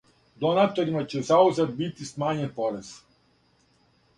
Донаторима 0.43 1.03
ће 1.11 1.21
заузврат 1.27 1.75
бити 1.83 2.07
смањен 2.13 2.51
порез. 2.57 2.91